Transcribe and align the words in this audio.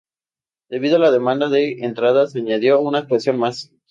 Debido 0.71 0.95
a 0.95 0.99
la 0.99 1.11
demanda 1.11 1.47
de 1.47 1.85
entradas 1.85 2.31
se 2.31 2.39
añadió 2.39 2.81
una 2.81 2.97
actuación 2.97 3.37
más. 3.37 3.71